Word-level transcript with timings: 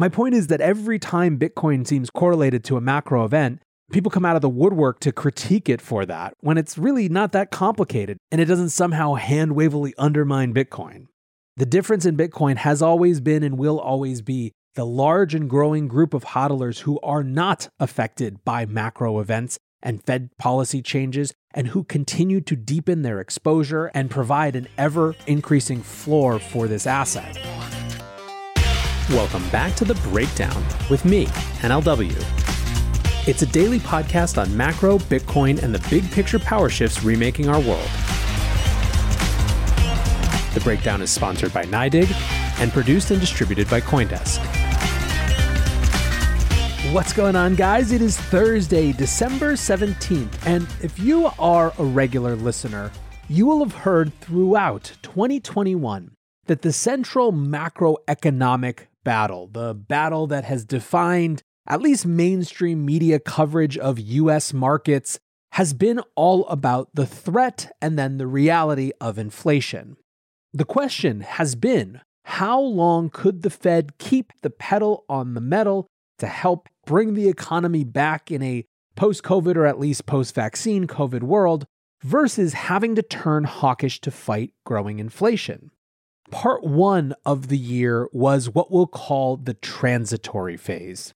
My 0.00 0.08
point 0.08 0.34
is 0.34 0.46
that 0.46 0.62
every 0.62 0.98
time 0.98 1.38
Bitcoin 1.38 1.86
seems 1.86 2.08
correlated 2.08 2.64
to 2.64 2.78
a 2.78 2.80
macro 2.80 3.22
event, 3.22 3.60
people 3.92 4.10
come 4.10 4.24
out 4.24 4.34
of 4.34 4.40
the 4.40 4.48
woodwork 4.48 4.98
to 5.00 5.12
critique 5.12 5.68
it 5.68 5.82
for 5.82 6.06
that 6.06 6.32
when 6.40 6.56
it's 6.56 6.78
really 6.78 7.10
not 7.10 7.32
that 7.32 7.50
complicated 7.50 8.16
and 8.32 8.40
it 8.40 8.46
doesn't 8.46 8.70
somehow 8.70 9.16
hand 9.16 9.54
wavily 9.54 9.92
undermine 9.98 10.54
Bitcoin. 10.54 11.08
The 11.58 11.66
difference 11.66 12.06
in 12.06 12.16
Bitcoin 12.16 12.56
has 12.56 12.80
always 12.80 13.20
been 13.20 13.42
and 13.42 13.58
will 13.58 13.78
always 13.78 14.22
be 14.22 14.52
the 14.74 14.86
large 14.86 15.34
and 15.34 15.50
growing 15.50 15.86
group 15.86 16.14
of 16.14 16.24
hodlers 16.24 16.78
who 16.78 16.98
are 17.00 17.22
not 17.22 17.68
affected 17.78 18.42
by 18.42 18.64
macro 18.64 19.20
events 19.20 19.58
and 19.82 20.02
Fed 20.02 20.30
policy 20.38 20.80
changes 20.80 21.34
and 21.52 21.66
who 21.66 21.84
continue 21.84 22.40
to 22.40 22.56
deepen 22.56 23.02
their 23.02 23.20
exposure 23.20 23.90
and 23.92 24.08
provide 24.08 24.56
an 24.56 24.66
ever 24.78 25.14
increasing 25.26 25.82
floor 25.82 26.38
for 26.38 26.66
this 26.68 26.86
asset. 26.86 27.36
Welcome 29.10 29.48
back 29.48 29.74
to 29.74 29.84
The 29.84 29.96
Breakdown 30.08 30.64
with 30.88 31.04
me, 31.04 31.26
NLW. 31.62 32.14
It's 33.26 33.42
a 33.42 33.46
daily 33.46 33.80
podcast 33.80 34.40
on 34.40 34.56
macro, 34.56 34.98
Bitcoin, 34.98 35.60
and 35.60 35.74
the 35.74 35.84
big 35.90 36.08
picture 36.12 36.38
power 36.38 36.68
shifts 36.68 37.02
remaking 37.02 37.48
our 37.48 37.58
world. 37.58 37.90
The 40.54 40.60
Breakdown 40.62 41.02
is 41.02 41.10
sponsored 41.10 41.52
by 41.52 41.64
NYDIG 41.64 42.08
and 42.60 42.70
produced 42.70 43.10
and 43.10 43.20
distributed 43.20 43.68
by 43.68 43.80
CoinDesk. 43.80 44.38
What's 46.94 47.12
going 47.12 47.34
on, 47.34 47.56
guys? 47.56 47.90
It 47.90 48.02
is 48.02 48.16
Thursday, 48.16 48.92
December 48.92 49.54
17th, 49.54 50.46
and 50.46 50.68
if 50.84 51.00
you 51.00 51.32
are 51.36 51.72
a 51.80 51.84
regular 51.84 52.36
listener, 52.36 52.92
you 53.28 53.44
will 53.44 53.58
have 53.58 53.74
heard 53.74 54.14
throughout 54.20 54.92
2021 55.02 56.12
that 56.46 56.62
the 56.62 56.72
central 56.72 57.32
macroeconomic 57.32 58.86
battle, 59.04 59.46
the 59.46 59.74
battle 59.74 60.26
that 60.28 60.44
has 60.44 60.64
defined 60.64 61.42
at 61.66 61.80
least 61.80 62.04
mainstream 62.04 62.84
media 62.84 63.20
coverage 63.20 63.78
of 63.78 63.98
US 63.98 64.52
markets, 64.52 65.20
has 65.52 65.72
been 65.72 66.00
all 66.14 66.46
about 66.48 66.88
the 66.94 67.06
threat 67.06 67.70
and 67.80 67.98
then 67.98 68.18
the 68.18 68.26
reality 68.26 68.92
of 69.00 69.18
inflation. 69.18 69.96
The 70.52 70.64
question 70.64 71.20
has 71.20 71.54
been 71.54 72.00
how 72.24 72.60
long 72.60 73.10
could 73.10 73.42
the 73.42 73.50
Fed 73.50 73.98
keep 73.98 74.32
the 74.42 74.50
pedal 74.50 75.04
on 75.08 75.34
the 75.34 75.40
metal 75.40 75.86
to 76.18 76.26
help 76.26 76.68
bring 76.86 77.14
the 77.14 77.28
economy 77.28 77.84
back 77.84 78.30
in 78.30 78.42
a 78.42 78.64
post 78.96 79.22
COVID 79.22 79.56
or 79.56 79.66
at 79.66 79.80
least 79.80 80.06
post 80.06 80.34
vaccine 80.34 80.86
COVID 80.86 81.22
world 81.22 81.66
versus 82.02 82.52
having 82.52 82.94
to 82.94 83.02
turn 83.02 83.44
hawkish 83.44 84.00
to 84.00 84.10
fight 84.10 84.52
growing 84.64 84.98
inflation. 84.98 85.70
Part 86.30 86.62
one 86.62 87.14
of 87.26 87.48
the 87.48 87.58
year 87.58 88.08
was 88.12 88.48
what 88.48 88.70
we'll 88.70 88.86
call 88.86 89.36
the 89.36 89.54
transitory 89.54 90.56
phase. 90.56 91.12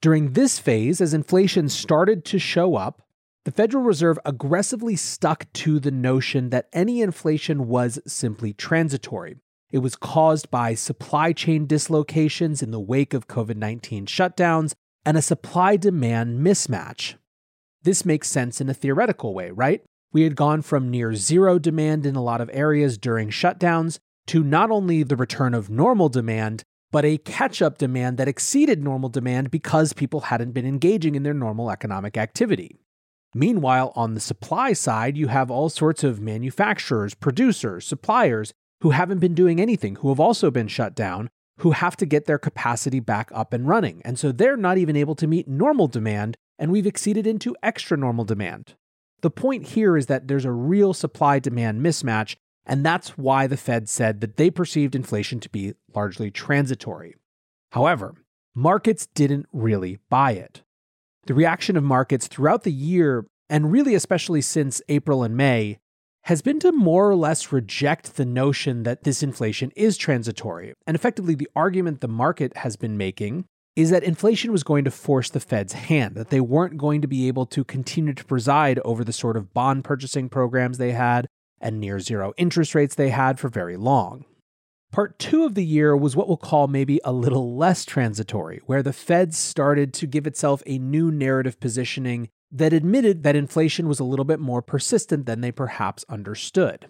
During 0.00 0.32
this 0.32 0.58
phase, 0.58 1.00
as 1.00 1.12
inflation 1.12 1.68
started 1.68 2.24
to 2.26 2.38
show 2.38 2.76
up, 2.76 3.02
the 3.44 3.50
Federal 3.50 3.82
Reserve 3.82 4.18
aggressively 4.24 4.96
stuck 4.96 5.52
to 5.54 5.78
the 5.78 5.90
notion 5.90 6.50
that 6.50 6.68
any 6.72 7.02
inflation 7.02 7.66
was 7.66 7.98
simply 8.06 8.52
transitory. 8.52 9.36
It 9.70 9.78
was 9.78 9.96
caused 9.96 10.50
by 10.50 10.74
supply 10.74 11.32
chain 11.32 11.66
dislocations 11.66 12.62
in 12.62 12.70
the 12.70 12.80
wake 12.80 13.12
of 13.12 13.28
COVID 13.28 13.56
19 13.56 14.06
shutdowns 14.06 14.74
and 15.04 15.16
a 15.16 15.22
supply 15.22 15.76
demand 15.76 16.40
mismatch. 16.40 17.14
This 17.82 18.04
makes 18.04 18.28
sense 18.28 18.60
in 18.60 18.68
a 18.68 18.74
theoretical 18.74 19.34
way, 19.34 19.50
right? 19.50 19.82
We 20.12 20.22
had 20.22 20.36
gone 20.36 20.62
from 20.62 20.90
near 20.90 21.14
zero 21.14 21.58
demand 21.58 22.06
in 22.06 22.16
a 22.16 22.22
lot 22.22 22.40
of 22.40 22.50
areas 22.52 22.96
during 22.96 23.28
shutdowns 23.28 23.98
to 24.28 24.42
not 24.42 24.70
only 24.70 25.02
the 25.02 25.16
return 25.16 25.54
of 25.54 25.70
normal 25.70 26.08
demand, 26.08 26.62
but 26.90 27.04
a 27.04 27.18
catch 27.18 27.60
up 27.60 27.78
demand 27.78 28.16
that 28.16 28.28
exceeded 28.28 28.82
normal 28.82 29.08
demand 29.08 29.50
because 29.50 29.92
people 29.92 30.20
hadn't 30.20 30.52
been 30.52 30.66
engaging 30.66 31.14
in 31.14 31.22
their 31.22 31.34
normal 31.34 31.70
economic 31.70 32.16
activity. 32.16 32.78
Meanwhile, 33.34 33.92
on 33.94 34.14
the 34.14 34.20
supply 34.20 34.72
side, 34.72 35.16
you 35.16 35.28
have 35.28 35.50
all 35.50 35.68
sorts 35.68 36.02
of 36.02 36.20
manufacturers, 36.20 37.14
producers, 37.14 37.86
suppliers 37.86 38.52
who 38.80 38.90
haven't 38.90 39.18
been 39.18 39.34
doing 39.34 39.60
anything, 39.60 39.96
who 39.96 40.08
have 40.08 40.20
also 40.20 40.50
been 40.50 40.68
shut 40.68 40.94
down, 40.94 41.28
who 41.58 41.72
have 41.72 41.96
to 41.96 42.06
get 42.06 42.24
their 42.24 42.38
capacity 42.38 43.00
back 43.00 43.30
up 43.34 43.52
and 43.52 43.68
running. 43.68 44.00
And 44.04 44.18
so 44.18 44.32
they're 44.32 44.56
not 44.56 44.78
even 44.78 44.96
able 44.96 45.14
to 45.16 45.26
meet 45.26 45.48
normal 45.48 45.88
demand, 45.88 46.36
and 46.58 46.70
we've 46.70 46.86
exceeded 46.86 47.26
into 47.26 47.56
extra 47.62 47.96
normal 47.96 48.24
demand. 48.24 48.76
The 49.20 49.30
point 49.30 49.68
here 49.68 49.96
is 49.96 50.06
that 50.06 50.28
there's 50.28 50.44
a 50.44 50.52
real 50.52 50.94
supply 50.94 51.38
demand 51.38 51.82
mismatch, 51.82 52.36
and 52.68 52.84
that's 52.84 53.16
why 53.16 53.46
the 53.46 53.56
Fed 53.56 53.88
said 53.88 54.20
that 54.20 54.36
they 54.36 54.50
perceived 54.50 54.94
inflation 54.94 55.40
to 55.40 55.48
be 55.48 55.72
largely 55.94 56.30
transitory. 56.30 57.14
However, 57.72 58.14
markets 58.54 59.08
didn't 59.14 59.46
really 59.52 59.98
buy 60.10 60.32
it. 60.32 60.62
The 61.26 61.34
reaction 61.34 61.76
of 61.76 61.84
markets 61.84 62.28
throughout 62.28 62.64
the 62.64 62.72
year, 62.72 63.26
and 63.48 63.72
really 63.72 63.94
especially 63.94 64.42
since 64.42 64.82
April 64.88 65.22
and 65.22 65.36
May, 65.36 65.78
has 66.24 66.42
been 66.42 66.60
to 66.60 66.72
more 66.72 67.08
or 67.08 67.16
less 67.16 67.52
reject 67.52 68.16
the 68.16 68.26
notion 68.26 68.82
that 68.82 69.04
this 69.04 69.22
inflation 69.22 69.70
is 69.74 69.96
transitory. 69.96 70.74
And 70.86 70.94
effectively, 70.94 71.34
the 71.34 71.48
argument 71.56 72.02
the 72.02 72.08
market 72.08 72.58
has 72.58 72.76
been 72.76 72.98
making 72.98 73.46
is 73.76 73.90
that 73.90 74.02
inflation 74.02 74.52
was 74.52 74.64
going 74.64 74.84
to 74.84 74.90
force 74.90 75.30
the 75.30 75.40
Fed's 75.40 75.72
hand, 75.72 76.16
that 76.16 76.28
they 76.28 76.40
weren't 76.40 76.76
going 76.76 77.00
to 77.00 77.08
be 77.08 77.28
able 77.28 77.46
to 77.46 77.64
continue 77.64 78.12
to 78.12 78.24
preside 78.24 78.78
over 78.84 79.04
the 79.04 79.12
sort 79.12 79.36
of 79.36 79.54
bond 79.54 79.84
purchasing 79.84 80.28
programs 80.28 80.76
they 80.76 80.92
had 80.92 81.28
and 81.60 81.80
near 81.80 82.00
zero 82.00 82.32
interest 82.36 82.74
rates 82.74 82.94
they 82.94 83.10
had 83.10 83.38
for 83.38 83.48
very 83.48 83.76
long. 83.76 84.24
Part 84.90 85.18
two 85.18 85.44
of 85.44 85.54
the 85.54 85.64
year 85.64 85.96
was 85.96 86.16
what 86.16 86.28
we'll 86.28 86.38
call 86.38 86.66
maybe 86.66 86.98
a 87.04 87.12
little 87.12 87.56
less 87.56 87.84
transitory, 87.84 88.60
where 88.64 88.82
the 88.82 88.92
Fed 88.92 89.34
started 89.34 89.92
to 89.94 90.06
give 90.06 90.26
itself 90.26 90.62
a 90.66 90.78
new 90.78 91.10
narrative 91.10 91.60
positioning 91.60 92.30
that 92.50 92.72
admitted 92.72 93.22
that 93.22 93.36
inflation 93.36 93.86
was 93.86 94.00
a 94.00 94.04
little 94.04 94.24
bit 94.24 94.40
more 94.40 94.62
persistent 94.62 95.26
than 95.26 95.42
they 95.42 95.52
perhaps 95.52 96.04
understood. 96.08 96.88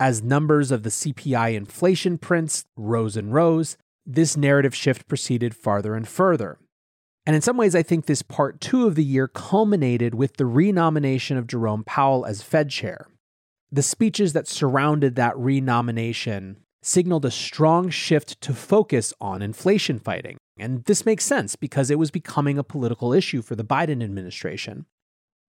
As 0.00 0.22
numbers 0.22 0.72
of 0.72 0.82
the 0.82 0.90
CPI 0.90 1.54
inflation 1.54 2.18
prints 2.18 2.64
rose 2.76 3.16
and 3.16 3.32
rose, 3.32 3.76
this 4.04 4.36
narrative 4.36 4.74
shift 4.74 5.06
proceeded 5.06 5.54
farther 5.54 5.94
and 5.94 6.08
further. 6.08 6.58
And 7.26 7.36
in 7.36 7.42
some 7.42 7.56
ways, 7.56 7.74
I 7.74 7.82
think 7.82 8.06
this 8.06 8.22
part 8.22 8.60
two 8.60 8.86
of 8.86 8.94
the 8.94 9.04
year 9.04 9.28
culminated 9.28 10.14
with 10.14 10.38
the 10.38 10.46
renomination 10.46 11.36
of 11.36 11.46
Jerome 11.46 11.84
Powell 11.84 12.24
as 12.24 12.42
Fed 12.42 12.70
chair. 12.70 13.06
The 13.70 13.82
speeches 13.82 14.32
that 14.32 14.48
surrounded 14.48 15.14
that 15.16 15.36
renomination 15.36 16.56
signaled 16.82 17.26
a 17.26 17.30
strong 17.30 17.90
shift 17.90 18.40
to 18.40 18.54
focus 18.54 19.12
on 19.20 19.42
inflation 19.42 19.98
fighting. 19.98 20.38
And 20.58 20.84
this 20.84 21.04
makes 21.04 21.24
sense 21.24 21.54
because 21.54 21.90
it 21.90 21.98
was 21.98 22.10
becoming 22.10 22.56
a 22.56 22.64
political 22.64 23.12
issue 23.12 23.42
for 23.42 23.56
the 23.56 23.64
Biden 23.64 24.02
administration. 24.02 24.86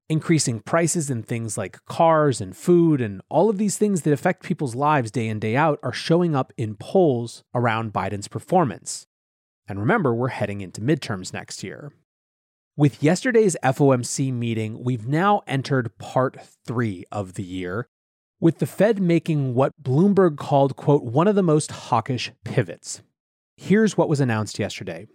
Increasing 0.09 0.59
prices 0.59 1.09
in 1.09 1.24
things 1.24 1.57
like 1.57 1.85
cars 1.85 2.41
and 2.41 2.57
food 2.57 3.00
and 3.00 3.22
all 3.30 3.50
of 3.50 3.57
these 3.57 3.78
things 3.78 4.02
that 4.02 4.12
affect 4.12 4.44
people's 4.44 4.75
lives 4.75 5.12
day 5.12 5.28
in, 5.28 5.40
day 5.40 5.56
out 5.56 5.80
are 5.81 5.94
showing 5.94 6.36
up 6.36 6.51
in 6.57 6.75
polls 6.75 7.44
around 7.56 7.94
Biden's 7.94 8.28
performance. 8.28 9.07
And 9.68 9.80
remember, 9.80 10.13
we're 10.13 10.30
heading 10.30 10.62
into 10.62 10.81
midterms 10.81 11.31
next 11.31 11.63
year. 11.63 11.94
With 12.75 13.03
yesterday's 13.03 13.56
FOMC 13.63 14.34
meeting, 14.34 14.84
we've 14.84 15.07
now 15.07 15.41
entered 15.47 15.97
part 16.00 16.38
three 16.66 17.06
of 17.12 17.36
the 17.36 17.44
year, 17.44 17.88
with 18.39 18.59
the 18.59 18.66
Fed 18.66 19.01
making 19.01 19.53
what 19.53 19.73
Bloomberg 19.81 20.38
called, 20.38 20.75
quote, 20.75 21.03
one 21.03 21.27
of 21.27 21.35
the 21.35 21.44
most 21.44 21.72
hawkish 21.72 22.31
pivots. 22.45 23.01
Here's 23.57 23.97
what 23.97 24.07
was 24.07 24.22
announced 24.22 24.59
yesterday. 24.59 25.07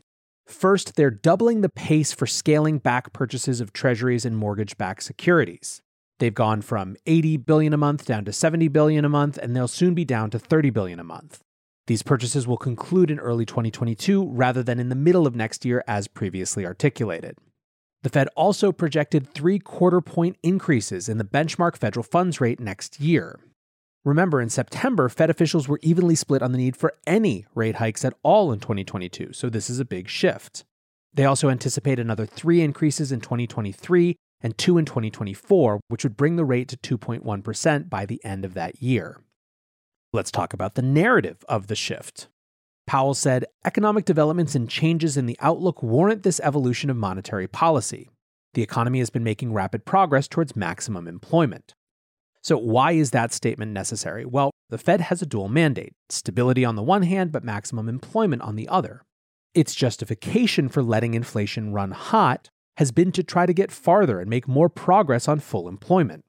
First, 0.46 0.96
they're 0.96 1.10
doubling 1.10 1.62
the 1.62 1.70
pace 1.70 2.12
for 2.12 2.26
scaling 2.26 2.78
back 2.78 3.14
purchases 3.14 3.62
of 3.62 3.72
treasuries 3.72 4.26
and 4.26 4.36
mortgage-backed 4.36 5.02
securities. 5.02 5.80
They've 6.18 6.34
gone 6.34 6.60
from 6.60 6.96
80 7.06 7.38
billion 7.38 7.72
a 7.72 7.78
month 7.78 8.04
down 8.04 8.26
to 8.26 8.32
70 8.32 8.68
billion 8.68 9.04
a 9.04 9.08
month 9.08 9.38
and 9.38 9.56
they'll 9.56 9.68
soon 9.68 9.94
be 9.94 10.04
down 10.04 10.30
to 10.30 10.38
30 10.38 10.70
billion 10.70 11.00
a 11.00 11.04
month. 11.04 11.40
These 11.86 12.02
purchases 12.02 12.46
will 12.46 12.56
conclude 12.56 13.10
in 13.10 13.18
early 13.18 13.44
2022 13.44 14.28
rather 14.28 14.62
than 14.62 14.78
in 14.78 14.90
the 14.90 14.94
middle 14.94 15.26
of 15.26 15.34
next 15.34 15.64
year 15.64 15.82
as 15.86 16.08
previously 16.08 16.64
articulated. 16.64 17.36
The 18.04 18.10
Fed 18.10 18.28
also 18.36 18.70
projected 18.70 19.32
three 19.32 19.58
quarter 19.58 20.02
point 20.02 20.36
increases 20.42 21.08
in 21.08 21.16
the 21.16 21.24
benchmark 21.24 21.74
federal 21.74 22.04
funds 22.04 22.38
rate 22.38 22.60
next 22.60 23.00
year. 23.00 23.40
Remember, 24.04 24.42
in 24.42 24.50
September, 24.50 25.08
Fed 25.08 25.30
officials 25.30 25.68
were 25.68 25.80
evenly 25.82 26.14
split 26.14 26.42
on 26.42 26.52
the 26.52 26.58
need 26.58 26.76
for 26.76 26.92
any 27.06 27.46
rate 27.54 27.76
hikes 27.76 28.04
at 28.04 28.12
all 28.22 28.52
in 28.52 28.60
2022, 28.60 29.32
so 29.32 29.48
this 29.48 29.70
is 29.70 29.80
a 29.80 29.86
big 29.86 30.10
shift. 30.10 30.64
They 31.14 31.24
also 31.24 31.48
anticipate 31.48 31.98
another 31.98 32.26
three 32.26 32.60
increases 32.60 33.10
in 33.10 33.22
2023 33.22 34.16
and 34.42 34.58
two 34.58 34.76
in 34.76 34.84
2024, 34.84 35.80
which 35.88 36.04
would 36.04 36.18
bring 36.18 36.36
the 36.36 36.44
rate 36.44 36.68
to 36.68 36.98
2.1% 36.98 37.88
by 37.88 38.04
the 38.04 38.22
end 38.22 38.44
of 38.44 38.52
that 38.52 38.82
year. 38.82 39.22
Let's 40.12 40.30
talk 40.30 40.52
about 40.52 40.74
the 40.74 40.82
narrative 40.82 41.42
of 41.48 41.68
the 41.68 41.74
shift. 41.74 42.28
Powell 42.86 43.14
said 43.14 43.46
economic 43.64 44.04
developments 44.04 44.54
and 44.54 44.68
changes 44.68 45.16
in 45.16 45.26
the 45.26 45.38
outlook 45.40 45.82
warrant 45.82 46.22
this 46.22 46.40
evolution 46.40 46.90
of 46.90 46.96
monetary 46.96 47.48
policy. 47.48 48.08
The 48.54 48.62
economy 48.62 48.98
has 49.00 49.10
been 49.10 49.24
making 49.24 49.52
rapid 49.52 49.84
progress 49.84 50.28
towards 50.28 50.54
maximum 50.54 51.08
employment. 51.08 51.74
So, 52.42 52.58
why 52.58 52.92
is 52.92 53.10
that 53.10 53.32
statement 53.32 53.72
necessary? 53.72 54.24
Well, 54.26 54.50
the 54.68 54.78
Fed 54.78 55.00
has 55.00 55.22
a 55.22 55.26
dual 55.26 55.48
mandate 55.48 55.94
stability 56.10 56.64
on 56.64 56.76
the 56.76 56.82
one 56.82 57.02
hand, 57.02 57.32
but 57.32 57.42
maximum 57.42 57.88
employment 57.88 58.42
on 58.42 58.56
the 58.56 58.68
other. 58.68 59.02
Its 59.54 59.74
justification 59.74 60.68
for 60.68 60.82
letting 60.82 61.14
inflation 61.14 61.72
run 61.72 61.92
hot 61.92 62.48
has 62.76 62.92
been 62.92 63.12
to 63.12 63.22
try 63.22 63.46
to 63.46 63.52
get 63.52 63.70
farther 63.70 64.20
and 64.20 64.28
make 64.28 64.46
more 64.46 64.68
progress 64.68 65.26
on 65.26 65.40
full 65.40 65.68
employment. 65.68 66.24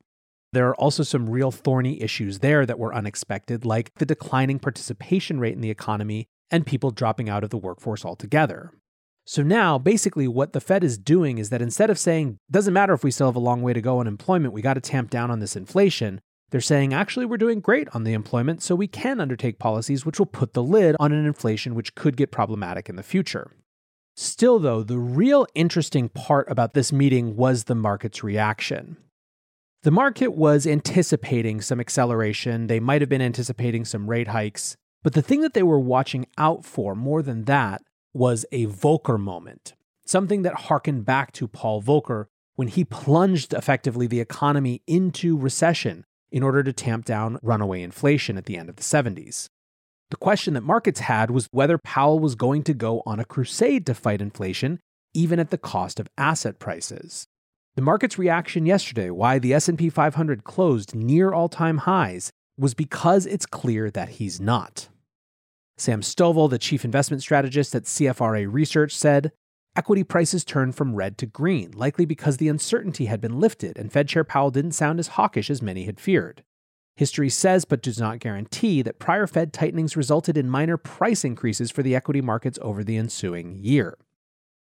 There 0.54 0.70
are 0.70 0.76
also 0.76 1.04
some 1.04 1.30
real 1.30 1.52
thorny 1.52 2.02
issues 2.02 2.40
there 2.40 2.66
that 2.66 2.80
were 2.80 2.96
unexpected, 2.96 3.66
like 3.66 3.92
the 3.96 4.06
declining 4.06 4.60
participation 4.60 5.40
rate 5.40 5.54
in 5.54 5.62
the 5.62 5.72
economy 5.72 6.28
and 6.52 6.66
people 6.66 6.92
dropping 6.92 7.30
out 7.30 7.44
of 7.44 7.50
the 7.50 7.58
workforce 7.58 8.06
altogether. 8.06 8.72
So 9.28 9.42
now, 9.42 9.80
basically, 9.80 10.28
what 10.28 10.54
the 10.54 10.62
Fed 10.62 10.84
is 10.84 11.00
doing 11.00 11.40
is 11.40 11.50
that 11.50 11.62
instead 11.62 11.90
of 11.90 11.98
saying, 11.98 12.38
doesn't 12.52 12.74
matter 12.74 12.94
if 12.94 13.04
we 13.04 13.10
still 13.10 13.28
have 13.28 13.36
a 13.36 13.40
long 13.40 13.64
way 13.64 13.74
to 13.74 13.82
go 13.82 13.98
on 13.98 14.06
employment, 14.06 14.54
we 14.54 14.62
got 14.62 14.76
to 14.76 14.82
tamp 14.82 15.10
down 15.10 15.32
on 15.32 15.40
this 15.40 15.56
inflation, 15.56 16.22
they're 16.52 16.62
saying, 16.62 16.94
actually, 16.94 17.26
we're 17.26 17.38
doing 17.38 17.60
great 17.60 17.90
on 17.94 18.04
the 18.04 18.14
employment, 18.14 18.62
so 18.62 18.76
we 18.76 18.88
can 18.88 19.20
undertake 19.20 19.58
policies 19.58 20.06
which 20.06 20.20
will 20.20 20.28
put 20.28 20.54
the 20.54 20.62
lid 20.62 20.96
on 21.00 21.12
an 21.12 21.26
inflation 21.26 21.74
which 21.74 21.96
could 21.96 22.16
get 22.16 22.32
problematic 22.32 22.88
in 22.88 22.98
the 22.98 23.04
future. 23.04 23.52
Still, 24.16 24.60
though, 24.60 24.84
the 24.84 25.00
real 25.00 25.48
interesting 25.56 26.08
part 26.08 26.50
about 26.50 26.74
this 26.74 26.94
meeting 26.94 27.36
was 27.36 27.64
the 27.64 27.76
market's 27.76 28.24
reaction. 28.24 28.96
The 29.82 29.92
market 29.92 30.30
was 30.30 30.66
anticipating 30.66 31.62
some 31.62 31.80
acceleration, 31.80 32.68
they 32.68 32.80
might 32.80 33.02
have 33.02 33.10
been 33.10 33.22
anticipating 33.22 33.86
some 33.86 34.10
rate 34.10 34.30
hikes, 34.30 34.78
but 35.06 35.14
the 35.14 35.22
thing 35.22 35.42
that 35.42 35.54
they 35.54 35.62
were 35.62 35.80
watching 35.80 36.26
out 36.36 36.66
for 36.66 36.96
more 36.96 37.22
than 37.22 37.44
that 37.44 37.84
was 38.12 38.44
a 38.52 38.66
Volcker 38.66 39.20
moment, 39.20 39.76
something 40.04 40.42
that 40.42 40.62
harkened 40.62 41.06
back 41.06 41.32
to 41.34 41.48
Paul 41.48 41.80
Volcker 41.80 42.26
when 42.56 42.70
he 42.70 42.84
plunged 42.84 43.54
effectively 43.54 44.08
the 44.08 44.20
economy 44.20 44.82
into 44.88 45.38
recession 45.38 46.06
in 46.32 46.42
order 46.42 46.64
to 46.64 46.74
tamp 46.74 47.06
down 47.06 47.38
runaway 47.44 47.84
inflation 47.84 48.36
at 48.36 48.46
the 48.46 48.58
end 48.58 48.68
of 48.68 48.78
the 48.78 48.82
70s. 48.82 49.48
The 50.10 50.18
question 50.18 50.56
that 50.56 50.62
markets 50.62 51.02
had 51.02 51.30
was 51.30 51.50
whether 51.52 51.78
Powell 51.78 52.18
was 52.18 52.34
going 52.34 52.64
to 52.64 52.74
go 52.74 53.04
on 53.06 53.20
a 53.20 53.26
crusade 53.26 53.86
to 53.86 53.94
fight 53.94 54.24
inflation 54.24 54.80
even 55.14 55.40
at 55.40 55.52
the 55.52 55.60
cost 55.60 56.00
of 56.00 56.10
asset 56.18 56.58
prices. 56.58 57.28
The 57.76 57.84
market's 57.84 58.18
reaction 58.18 58.66
yesterday 58.66 59.12
why 59.12 59.38
the 59.38 59.54
S&P 59.54 59.92
500 59.92 60.44
closed 60.44 60.96
near 60.96 61.32
all-time 61.32 61.78
highs 61.78 62.32
was 62.58 62.74
because 62.74 63.28
it's 63.28 63.46
clear 63.46 63.92
that 63.92 64.10
he's 64.10 64.42
not. 64.42 64.88
Sam 65.78 66.02
Stovall, 66.02 66.50
the 66.50 66.58
chief 66.58 66.86
investment 66.86 67.22
strategist 67.22 67.76
at 67.76 67.84
CFRA 67.84 68.52
Research, 68.52 68.96
said 68.96 69.32
equity 69.76 70.04
prices 70.04 70.46
turned 70.46 70.76
from 70.76 70.96
red 70.96 71.18
to 71.18 71.26
green, 71.26 71.72
likely 71.72 72.06
because 72.06 72.38
the 72.38 72.48
uncertainty 72.48 73.06
had 73.06 73.20
been 73.20 73.40
lifted 73.40 73.78
and 73.78 73.92
Fed 73.92 74.08
Chair 74.08 74.24
Powell 74.24 74.52
didn't 74.52 74.72
sound 74.72 75.00
as 75.00 75.10
hawkish 75.10 75.50
as 75.50 75.62
many 75.62 75.84
had 75.84 76.00
feared. 76.00 76.44
History 76.96 77.30
says, 77.30 77.66
but 77.66 77.82
does 77.82 78.00
not 78.00 78.20
guarantee, 78.20 78.82
that 78.82 79.00
prior 79.00 79.28
Fed 79.28 79.52
tightenings 79.52 79.98
resulted 79.98 80.38
in 80.38 80.50
minor 80.50 80.78
price 80.78 81.26
increases 81.26 81.70
for 81.70 81.84
the 81.84 81.94
equity 81.94 82.22
markets 82.22 82.58
over 82.62 82.86
the 82.86 82.96
ensuing 82.96 83.54
year. 83.54 83.98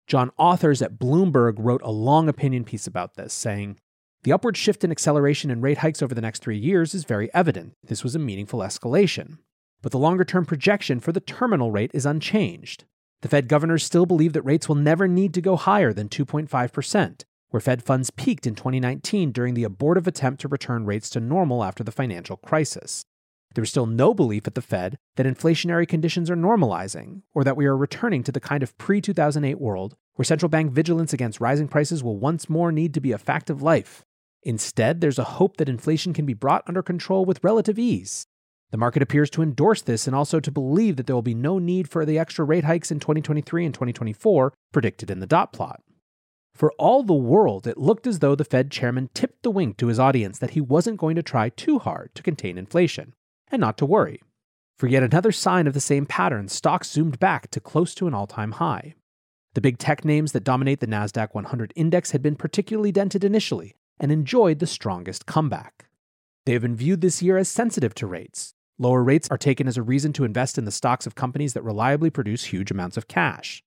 John 0.08 0.32
Authers 0.36 0.82
at 0.82 0.98
Bloomberg 0.98 1.54
wrote 1.58 1.82
a 1.82 1.92
long 1.92 2.28
opinion 2.28 2.64
piece 2.64 2.88
about 2.88 3.14
this, 3.14 3.32
saying, 3.32 3.78
The 4.24 4.32
upward 4.32 4.56
shift 4.56 4.82
in 4.82 4.90
acceleration 4.90 5.52
in 5.52 5.60
rate 5.60 5.78
hikes 5.78 6.02
over 6.02 6.16
the 6.16 6.20
next 6.20 6.42
three 6.42 6.58
years 6.58 6.94
is 6.94 7.04
very 7.04 7.32
evident. 7.32 7.74
This 7.84 8.02
was 8.02 8.16
a 8.16 8.20
meaningful 8.20 8.58
escalation 8.58 9.38
but 9.86 9.92
the 9.92 9.98
longer 10.00 10.24
term 10.24 10.44
projection 10.44 10.98
for 10.98 11.12
the 11.12 11.20
terminal 11.20 11.70
rate 11.70 11.92
is 11.94 12.04
unchanged. 12.04 12.82
The 13.22 13.28
Fed 13.28 13.46
governors 13.46 13.84
still 13.84 14.04
believe 14.04 14.32
that 14.32 14.42
rates 14.42 14.68
will 14.68 14.74
never 14.74 15.06
need 15.06 15.32
to 15.34 15.40
go 15.40 15.54
higher 15.54 15.92
than 15.92 16.08
2.5%, 16.08 17.22
where 17.50 17.60
Fed 17.60 17.84
funds 17.84 18.10
peaked 18.10 18.48
in 18.48 18.56
2019 18.56 19.30
during 19.30 19.54
the 19.54 19.62
abortive 19.62 20.08
attempt 20.08 20.40
to 20.40 20.48
return 20.48 20.86
rates 20.86 21.08
to 21.10 21.20
normal 21.20 21.62
after 21.62 21.84
the 21.84 21.92
financial 21.92 22.36
crisis. 22.36 23.04
There 23.54 23.62
is 23.62 23.70
still 23.70 23.86
no 23.86 24.12
belief 24.12 24.48
at 24.48 24.56
the 24.56 24.60
Fed 24.60 24.98
that 25.14 25.24
inflationary 25.24 25.86
conditions 25.86 26.30
are 26.30 26.36
normalizing, 26.36 27.22
or 27.32 27.44
that 27.44 27.56
we 27.56 27.66
are 27.66 27.76
returning 27.76 28.24
to 28.24 28.32
the 28.32 28.40
kind 28.40 28.64
of 28.64 28.76
pre 28.78 29.00
2008 29.00 29.60
world 29.60 29.94
where 30.16 30.24
central 30.24 30.48
bank 30.48 30.72
vigilance 30.72 31.12
against 31.12 31.40
rising 31.40 31.68
prices 31.68 32.02
will 32.02 32.18
once 32.18 32.50
more 32.50 32.72
need 32.72 32.92
to 32.94 33.00
be 33.00 33.12
a 33.12 33.18
fact 33.18 33.50
of 33.50 33.62
life. 33.62 34.04
Instead, 34.42 35.00
there's 35.00 35.20
a 35.20 35.36
hope 35.38 35.58
that 35.58 35.68
inflation 35.68 36.12
can 36.12 36.26
be 36.26 36.34
brought 36.34 36.64
under 36.66 36.82
control 36.82 37.24
with 37.24 37.44
relative 37.44 37.78
ease, 37.78 38.26
the 38.76 38.80
market 38.80 39.02
appears 39.02 39.30
to 39.30 39.40
endorse 39.40 39.80
this 39.80 40.06
and 40.06 40.14
also 40.14 40.38
to 40.38 40.50
believe 40.50 40.96
that 40.96 41.06
there 41.06 41.16
will 41.16 41.22
be 41.22 41.32
no 41.32 41.58
need 41.58 41.88
for 41.88 42.04
the 42.04 42.18
extra 42.18 42.44
rate 42.44 42.64
hikes 42.64 42.90
in 42.90 43.00
2023 43.00 43.64
and 43.64 43.72
2024 43.72 44.52
predicted 44.70 45.10
in 45.10 45.18
the 45.18 45.26
dot 45.26 45.50
plot. 45.50 45.80
For 46.54 46.70
all 46.72 47.02
the 47.02 47.14
world, 47.14 47.66
it 47.66 47.78
looked 47.78 48.06
as 48.06 48.18
though 48.18 48.34
the 48.34 48.44
Fed 48.44 48.70
chairman 48.70 49.08
tipped 49.14 49.42
the 49.42 49.50
wink 49.50 49.78
to 49.78 49.86
his 49.86 49.98
audience 49.98 50.38
that 50.40 50.50
he 50.50 50.60
wasn't 50.60 50.98
going 50.98 51.16
to 51.16 51.22
try 51.22 51.48
too 51.48 51.78
hard 51.78 52.14
to 52.16 52.22
contain 52.22 52.58
inflation, 52.58 53.14
and 53.50 53.60
not 53.60 53.78
to 53.78 53.86
worry. 53.86 54.20
For 54.76 54.88
yet 54.88 55.02
another 55.02 55.32
sign 55.32 55.66
of 55.66 55.72
the 55.72 55.80
same 55.80 56.04
pattern, 56.04 56.48
stocks 56.48 56.90
zoomed 56.90 57.18
back 57.18 57.50
to 57.52 57.60
close 57.60 57.94
to 57.94 58.06
an 58.06 58.12
all 58.12 58.26
time 58.26 58.52
high. 58.52 58.94
The 59.54 59.62
big 59.62 59.78
tech 59.78 60.04
names 60.04 60.32
that 60.32 60.44
dominate 60.44 60.80
the 60.80 60.86
NASDAQ 60.86 61.32
100 61.32 61.72
index 61.76 62.10
had 62.10 62.20
been 62.20 62.36
particularly 62.36 62.92
dented 62.92 63.24
initially 63.24 63.74
and 63.98 64.12
enjoyed 64.12 64.58
the 64.58 64.66
strongest 64.66 65.24
comeback. 65.24 65.86
They 66.44 66.52
have 66.52 66.60
been 66.60 66.76
viewed 66.76 67.00
this 67.00 67.22
year 67.22 67.38
as 67.38 67.48
sensitive 67.48 67.94
to 67.94 68.06
rates, 68.06 68.52
Lower 68.78 69.02
rates 69.02 69.28
are 69.30 69.38
taken 69.38 69.66
as 69.66 69.78
a 69.78 69.82
reason 69.82 70.12
to 70.14 70.24
invest 70.24 70.58
in 70.58 70.66
the 70.66 70.70
stocks 70.70 71.06
of 71.06 71.14
companies 71.14 71.54
that 71.54 71.62
reliably 71.62 72.10
produce 72.10 72.44
huge 72.44 72.70
amounts 72.70 72.98
of 72.98 73.08
cash. 73.08 73.62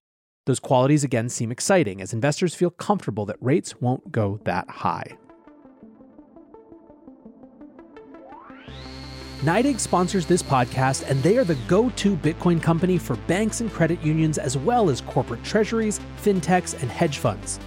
Those 0.45 0.59
qualities 0.59 1.03
again 1.03 1.29
seem 1.29 1.51
exciting 1.51 2.00
as 2.00 2.13
investors 2.13 2.53
feel 2.53 2.69
comfortable 2.69 3.25
that 3.25 3.38
rates 3.41 3.81
won't 3.81 4.11
go 4.11 4.39
that 4.44 4.69
high. 4.69 5.17
NYDIG 9.41 9.79
sponsors 9.79 10.25
this 10.25 10.44
podcast, 10.44 11.09
and 11.09 11.23
they 11.23 11.38
are 11.38 11.44
the 11.44 11.56
go 11.67 11.89
to 11.91 12.15
Bitcoin 12.17 12.61
company 12.61 12.97
for 12.97 13.15
banks 13.15 13.61
and 13.61 13.71
credit 13.71 14.01
unions, 14.03 14.38
as 14.38 14.57
well 14.57 14.89
as 14.89 15.01
corporate 15.01 15.44
treasuries, 15.44 16.00
fintechs, 16.21 16.79
and 16.81 16.91
hedge 16.91 17.17
funds. 17.17 17.59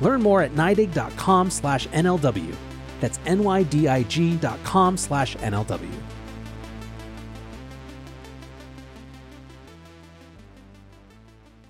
Learn 0.00 0.22
more 0.22 0.40
at 0.40 0.52
NYDIG.com 0.54 1.50
slash 1.50 1.88
NLW. 1.88 2.54
That's 3.00 3.18
NYDIG.com 3.18 4.96
slash 4.96 5.36
NLW. 5.36 6.09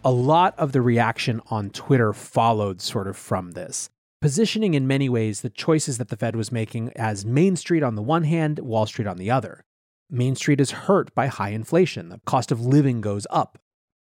A 0.02 0.10
lot 0.10 0.58
of 0.58 0.72
the 0.72 0.80
reaction 0.80 1.42
on 1.48 1.68
Twitter 1.68 2.12
followed 2.12 2.80
sort 2.80 3.06
of 3.06 3.16
from 3.16 3.50
this. 3.50 3.90
Positioning 4.22 4.74
in 4.74 4.86
many 4.86 5.08
ways 5.08 5.42
the 5.42 5.50
choices 5.50 5.98
that 5.98 6.08
the 6.08 6.16
Fed 6.16 6.36
was 6.36 6.50
making 6.50 6.90
as 6.96 7.26
Main 7.26 7.54
Street 7.56 7.82
on 7.82 7.96
the 7.96 8.02
one 8.02 8.24
hand, 8.24 8.58
Wall 8.60 8.86
Street 8.86 9.06
on 9.06 9.18
the 9.18 9.30
other. 9.30 9.62
Main 10.08 10.36
Street 10.36 10.60
is 10.60 10.70
hurt 10.70 11.14
by 11.14 11.26
high 11.26 11.50
inflation, 11.50 12.08
the 12.08 12.20
cost 12.24 12.50
of 12.50 12.64
living 12.64 13.00
goes 13.00 13.26
up. 13.30 13.58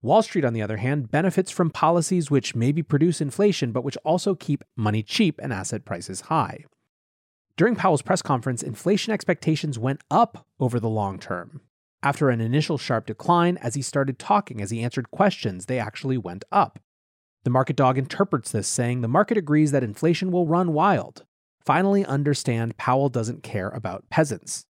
Wall 0.02 0.22
Street, 0.22 0.44
on 0.44 0.54
the 0.54 0.62
other 0.62 0.78
hand, 0.78 1.12
benefits 1.12 1.50
from 1.50 1.70
policies 1.70 2.30
which 2.30 2.56
maybe 2.56 2.84
produce 2.84 3.22
inflation, 3.22 3.72
but 3.72 3.84
which 3.84 3.98
also 4.04 4.36
keep 4.36 4.64
money 4.76 5.02
cheap 5.02 5.40
and 5.42 5.54
asset 5.54 5.86
prices 5.86 6.22
high. 6.22 6.66
During 7.56 7.76
Powell's 7.76 8.02
press 8.02 8.22
conference, 8.22 8.64
inflation 8.64 9.14
expectations 9.14 9.80
went 9.80 10.02
up 10.12 10.46
over 10.60 10.80
the 10.80 10.90
long 10.90 11.20
term. 11.20 11.62
After 12.04 12.30
an 12.30 12.42
initial 12.42 12.78
sharp 12.78 13.06
decline, 13.06 13.58
as 13.62 13.76
he 13.76 13.82
started 13.82 14.20
talking, 14.20 14.62
as 14.62 14.72
he 14.72 14.84
answered 14.84 15.10
questions, 15.10 15.66
they 15.66 15.80
actually 15.80 16.18
went 16.18 16.44
up. 16.52 16.78
The 17.46 17.50
market 17.50 17.78
dog 17.78 17.98
interprets 17.98 18.52
this, 18.52 18.68
saying 18.68 19.00
the 19.00 19.08
market 19.08 19.38
agrees 19.38 19.72
that 19.72 19.86
inflation 19.86 20.30
will 20.30 20.46
run 20.46 20.74
wild. 20.74 21.24
Finally, 21.66 22.06
understand 22.06 22.76
Powell 22.76 23.08
doesn't 23.08 23.42
care 23.42 23.70
about 23.70 24.10
peasants. 24.10 24.66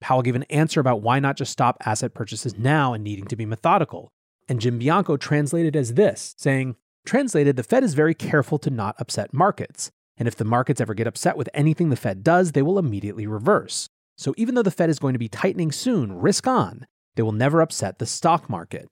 Powell 0.00 0.22
gave 0.22 0.36
an 0.36 0.44
answer 0.44 0.78
about 0.78 1.02
why 1.02 1.18
not 1.18 1.36
just 1.36 1.50
stop 1.50 1.76
asset 1.84 2.14
purchases 2.14 2.56
now 2.56 2.92
and 2.92 3.02
needing 3.02 3.26
to 3.26 3.36
be 3.36 3.44
methodical. 3.44 4.12
And 4.48 4.60
Jim 4.60 4.78
Bianco 4.78 5.16
translated 5.16 5.74
as 5.74 5.94
this, 5.94 6.36
saying, 6.38 6.76
Translated, 7.04 7.56
the 7.56 7.64
Fed 7.64 7.82
is 7.82 7.94
very 7.94 8.14
careful 8.14 8.58
to 8.58 8.70
not 8.70 8.94
upset 9.00 9.34
markets. 9.34 9.90
And 10.16 10.28
if 10.28 10.36
the 10.36 10.44
markets 10.44 10.80
ever 10.80 10.94
get 10.94 11.08
upset 11.08 11.36
with 11.36 11.48
anything 11.54 11.90
the 11.90 11.96
Fed 11.96 12.22
does, 12.22 12.52
they 12.52 12.62
will 12.62 12.78
immediately 12.78 13.26
reverse. 13.26 13.88
So 14.18 14.34
even 14.36 14.56
though 14.56 14.62
the 14.62 14.72
Fed 14.72 14.90
is 14.90 14.98
going 14.98 15.12
to 15.12 15.18
be 15.18 15.28
tightening 15.28 15.70
soon, 15.70 16.12
risk 16.12 16.48
on, 16.48 16.86
they 17.14 17.22
will 17.22 17.32
never 17.32 17.60
upset 17.60 17.98
the 17.98 18.06
stock 18.06 18.50
market. 18.50 18.88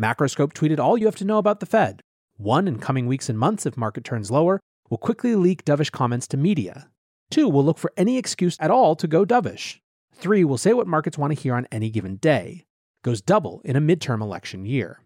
Macroscope 0.00 0.54
tweeted 0.54 0.80
all 0.80 0.96
you 0.96 1.04
have 1.04 1.16
to 1.16 1.26
know 1.26 1.36
about 1.36 1.60
the 1.60 1.66
Fed. 1.66 2.00
One, 2.38 2.66
in 2.66 2.78
coming 2.78 3.06
weeks 3.06 3.28
and 3.28 3.38
months, 3.38 3.66
if 3.66 3.76
market 3.76 4.02
turns 4.02 4.30
lower, 4.30 4.58
will 4.88 4.96
quickly 4.96 5.34
leak 5.34 5.64
dovish 5.64 5.92
comments 5.92 6.26
to 6.28 6.38
media. 6.38 6.88
Two, 7.30 7.48
will 7.50 7.64
look 7.64 7.76
for 7.76 7.92
any 7.98 8.16
excuse 8.16 8.56
at 8.58 8.70
all 8.70 8.96
to 8.96 9.06
go 9.06 9.26
dovish. 9.26 9.78
Three, 10.14 10.42
will 10.42 10.58
say 10.58 10.72
what 10.72 10.86
markets 10.86 11.18
want 11.18 11.34
to 11.34 11.40
hear 11.40 11.54
on 11.54 11.66
any 11.70 11.90
given 11.90 12.16
day. 12.16 12.64
Goes 13.02 13.20
double 13.20 13.60
in 13.62 13.76
a 13.76 13.80
midterm 13.80 14.22
election 14.22 14.64
year. 14.64 15.02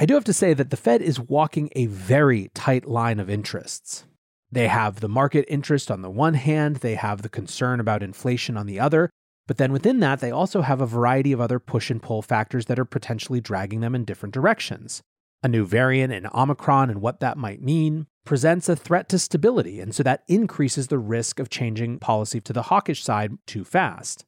I 0.00 0.06
do 0.06 0.14
have 0.14 0.24
to 0.24 0.32
say 0.32 0.54
that 0.54 0.70
the 0.70 0.76
Fed 0.76 1.02
is 1.02 1.20
walking 1.20 1.68
a 1.76 1.86
very 1.86 2.50
tight 2.54 2.86
line 2.86 3.20
of 3.20 3.28
interests. 3.28 4.04
They 4.50 4.68
have 4.68 5.00
the 5.00 5.08
market 5.08 5.44
interest 5.48 5.90
on 5.90 6.02
the 6.02 6.10
one 6.10 6.34
hand, 6.34 6.76
they 6.76 6.94
have 6.94 7.22
the 7.22 7.28
concern 7.28 7.80
about 7.80 8.02
inflation 8.02 8.56
on 8.56 8.66
the 8.66 8.80
other, 8.80 9.10
but 9.46 9.56
then 9.56 9.72
within 9.72 10.00
that, 10.00 10.20
they 10.20 10.30
also 10.30 10.62
have 10.62 10.80
a 10.80 10.86
variety 10.86 11.32
of 11.32 11.40
other 11.40 11.58
push 11.58 11.90
and 11.90 12.02
pull 12.02 12.22
factors 12.22 12.66
that 12.66 12.78
are 12.78 12.84
potentially 12.84 13.40
dragging 13.40 13.80
them 13.80 13.94
in 13.94 14.04
different 14.04 14.34
directions. 14.34 15.02
A 15.42 15.48
new 15.48 15.64
variant 15.64 16.12
in 16.12 16.26
Omicron 16.34 16.90
and 16.90 17.00
what 17.00 17.20
that 17.20 17.38
might 17.38 17.62
mean 17.62 18.06
presents 18.24 18.68
a 18.68 18.76
threat 18.76 19.08
to 19.08 19.18
stability, 19.18 19.80
and 19.80 19.94
so 19.94 20.02
that 20.02 20.24
increases 20.28 20.88
the 20.88 20.98
risk 20.98 21.38
of 21.38 21.48
changing 21.48 21.98
policy 21.98 22.40
to 22.42 22.52
the 22.52 22.64
hawkish 22.64 23.02
side 23.02 23.32
too 23.46 23.64
fast. 23.64 24.24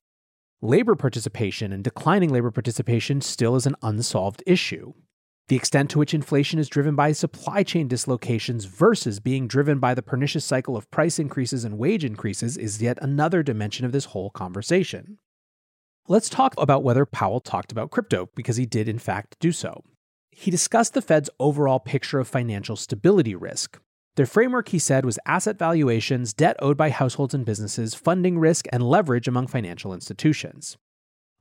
Labor 0.62 0.94
participation 0.94 1.72
and 1.72 1.82
declining 1.82 2.30
labor 2.30 2.50
participation 2.50 3.20
still 3.20 3.56
is 3.56 3.66
an 3.66 3.76
unsolved 3.82 4.42
issue. 4.46 4.92
The 5.48 5.56
extent 5.56 5.90
to 5.90 5.98
which 5.98 6.14
inflation 6.14 6.58
is 6.58 6.68
driven 6.68 6.94
by 6.94 7.12
supply 7.12 7.64
chain 7.64 7.88
dislocations 7.88 8.66
versus 8.66 9.18
being 9.18 9.48
driven 9.48 9.80
by 9.80 9.94
the 9.94 10.02
pernicious 10.02 10.44
cycle 10.44 10.76
of 10.76 10.90
price 10.90 11.18
increases 11.18 11.64
and 11.64 11.76
wage 11.76 12.04
increases 12.04 12.56
is 12.56 12.80
yet 12.80 12.98
another 13.02 13.42
dimension 13.42 13.84
of 13.84 13.92
this 13.92 14.06
whole 14.06 14.30
conversation. 14.30 15.18
Let's 16.06 16.28
talk 16.28 16.54
about 16.56 16.82
whether 16.82 17.04
Powell 17.06 17.40
talked 17.40 17.72
about 17.72 17.90
crypto, 17.90 18.28
because 18.34 18.56
he 18.56 18.66
did, 18.66 18.88
in 18.88 18.98
fact, 18.98 19.36
do 19.40 19.52
so. 19.52 19.82
He 20.30 20.50
discussed 20.50 20.94
the 20.94 21.02
Fed's 21.02 21.30
overall 21.38 21.80
picture 21.80 22.18
of 22.18 22.28
financial 22.28 22.76
stability 22.76 23.34
risk. 23.34 23.80
Their 24.16 24.26
framework, 24.26 24.70
he 24.70 24.78
said, 24.78 25.04
was 25.04 25.18
asset 25.26 25.58
valuations, 25.58 26.32
debt 26.32 26.56
owed 26.60 26.76
by 26.76 26.90
households 26.90 27.34
and 27.34 27.44
businesses, 27.44 27.94
funding 27.94 28.38
risk, 28.38 28.66
and 28.72 28.82
leverage 28.82 29.28
among 29.28 29.46
financial 29.46 29.94
institutions. 29.94 30.76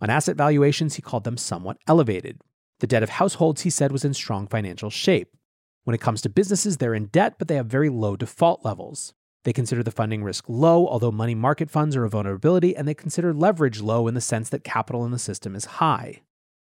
On 0.02 0.10
asset 0.10 0.36
valuations, 0.36 0.96
he 0.96 1.02
called 1.02 1.24
them 1.24 1.38
somewhat 1.38 1.78
elevated. 1.88 2.42
The 2.80 2.88
debt 2.88 3.04
of 3.04 3.10
households, 3.10 3.62
he 3.62 3.70
said, 3.70 3.92
was 3.92 4.06
in 4.06 4.14
strong 4.14 4.48
financial 4.48 4.90
shape. 4.90 5.36
When 5.84 5.94
it 5.94 6.02
comes 6.02 6.22
to 6.22 6.30
businesses, 6.30 6.78
they're 6.78 6.94
in 6.94 7.08
debt, 7.08 7.36
but 7.38 7.48
they 7.48 7.56
have 7.56 7.68
very 7.68 7.90
low 7.90 8.16
default 8.16 8.64
levels. 8.64 9.14
They 9.44 9.54
consider 9.54 9.84
the 9.84 9.92
funding 9.92 10.24
risk 10.24 10.46
low, 10.48 10.88
although 10.88 11.12
money 11.12 11.36
market 11.36 11.70
funds 11.70 11.96
are 11.96 12.06
a 12.06 12.10
vulnerability, 12.10 12.76
and 12.76 12.88
they 12.88 12.94
consider 12.94 13.34
leverage 13.34 13.82
low 13.82 14.08
in 14.08 14.14
the 14.14 14.22
sense 14.22 14.50
that 14.50 14.64
capital 14.64 15.06
in 15.06 15.12
the 15.12 15.20
system 15.20 15.56
is 15.56 15.66
high. 15.66 16.22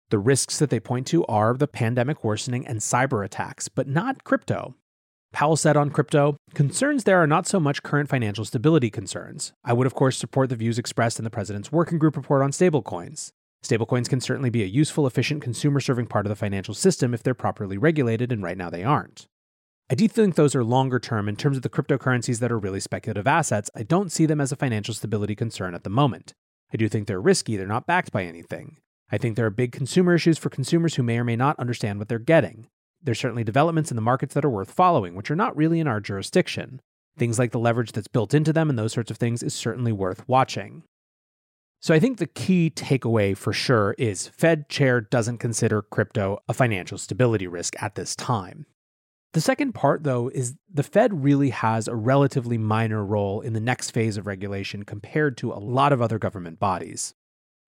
The 0.10 0.20
risks 0.20 0.60
that 0.60 0.70
they 0.70 0.80
point 0.80 1.08
to 1.08 1.26
are 1.26 1.54
the 1.54 1.68
pandemic 1.68 2.24
worsening 2.24 2.66
and 2.66 2.80
cyber 2.80 3.24
attacks, 3.24 3.70
but 3.70 3.88
not 3.88 4.24
crypto. 4.24 4.76
Powell 5.32 5.56
said 5.56 5.78
on 5.78 5.92
crypto, 5.92 6.38
concerns 6.56 7.04
there 7.04 7.22
are 7.22 7.28
not 7.28 7.48
so 7.48 7.60
much 7.60 7.84
current 7.84 8.10
financial 8.10 8.44
stability 8.44 8.90
concerns. 8.90 9.54
I 9.64 9.74
would, 9.74 9.86
of 9.86 9.94
course, 9.94 10.18
support 10.18 10.50
the 10.50 10.56
views 10.56 10.80
expressed 10.80 11.20
in 11.20 11.24
the 11.24 11.30
president's 11.30 11.72
working 11.72 12.00
group 12.00 12.16
report 12.16 12.42
on 12.42 12.52
stablecoins. 12.52 13.32
Stablecoins 13.64 14.08
can 14.08 14.22
certainly 14.22 14.50
be 14.50 14.64
a 14.64 14.68
useful, 14.68 15.06
efficient, 15.06 15.42
consumer 15.42 15.80
serving 15.80 16.08
part 16.08 16.26
of 16.26 16.30
the 16.30 16.36
financial 16.36 16.74
system 16.74 17.14
if 17.14 17.22
they're 17.22 17.34
properly 17.34 17.78
regulated, 17.78 18.32
and 18.32 18.42
right 18.42 18.58
now 18.58 18.70
they 18.70 18.84
aren't. 18.84 19.28
I 19.92 19.96
do 19.96 20.08
think 20.08 20.36
those 20.36 20.56
are 20.56 20.64
longer 20.64 21.00
term 21.00 21.28
in 21.28 21.36
terms 21.36 21.58
of 21.58 21.64
the 21.64 21.70
cryptocurrencies 21.70 22.40
that 22.40 22.52
are 22.52 22.60
really 22.60 22.80
speculative 22.80 23.28
assets. 23.28 23.70
I 23.76 23.84
don't 23.84 24.12
see 24.12 24.26
them 24.26 24.40
as 24.40 24.52
a 24.52 24.56
financial 24.56 24.94
stability 24.94 25.36
concern 25.36 25.74
at 25.74 25.84
the 25.84 25.90
moment. 25.90 26.34
I 26.72 26.78
do 26.78 26.88
think 26.88 27.08
they're 27.08 27.20
risky, 27.20 27.58
they're 27.58 27.68
not 27.68 27.88
backed 27.88 28.12
by 28.12 28.24
anything. 28.24 28.78
I 29.12 29.18
think 29.18 29.36
there 29.36 29.48
are 29.48 29.52
big 29.52 29.72
consumer 29.72 30.14
issues 30.14 30.38
for 30.38 30.50
consumers 30.50 30.96
who 30.96 31.04
may 31.04 31.18
or 31.18 31.24
may 31.24 31.36
not 31.36 31.60
understand 31.60 31.98
what 31.98 32.08
they're 32.08 32.20
getting. 32.20 32.68
There's 33.02 33.20
certainly 33.20 33.44
developments 33.44 33.92
in 33.92 33.96
the 33.96 34.02
markets 34.02 34.36
that 34.36 34.46
are 34.46 34.50
worth 34.50 34.72
following, 34.72 35.16
which 35.16 35.32
are 35.32 35.36
not 35.36 35.58
really 35.58 35.80
in 35.80 35.88
our 35.88 36.00
jurisdiction. 36.00 36.82
Things 37.18 37.40
like 37.40 37.52
the 37.52 37.60
leverage 37.60 37.94
that's 37.94 38.08
built 38.08 38.34
into 38.34 38.54
them 38.54 38.70
and 38.70 38.78
those 38.78 38.94
sorts 38.94 39.10
of 39.10 39.18
things 39.18 39.42
is 39.42 39.54
certainly 39.54 39.92
worth 39.92 40.28
watching. 40.28 40.84
So 41.82 41.94
I 41.94 42.00
think 42.00 42.18
the 42.18 42.28
key 42.28 42.72
takeaway 42.76 43.38
for 43.38 43.54
sure 43.54 43.96
is 43.98 44.28
Fed 44.28 44.68
chair 44.68 45.00
doesn't 45.00 45.38
consider 45.38 45.82
crypto 45.82 46.40
a 46.50 46.54
financial 46.54 46.98
stability 46.98 47.48
risk 47.48 47.82
at 47.82 47.96
this 47.96 48.16
time. 48.16 48.66
The 49.34 49.42
second 49.42 49.74
part, 49.74 50.04
though, 50.04 50.28
is 50.30 50.56
the 50.74 50.84
Fed 50.84 51.24
really 51.24 51.52
has 51.52 51.88
a 51.88 51.96
relatively 51.96 52.58
minor 52.58 53.06
role 53.06 53.42
in 53.42 53.54
the 53.54 53.60
next 53.60 53.92
phase 53.92 54.18
of 54.18 54.28
regulation 54.28 54.84
compared 54.84 55.38
to 55.38 55.54
a 55.54 55.60
lot 55.60 55.94
of 55.94 56.02
other 56.02 56.18
government 56.18 56.60
bodies. 56.60 57.14